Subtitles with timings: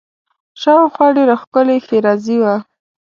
[0.61, 2.55] شاوخوا ډېره ښکلې ښېرازي وه.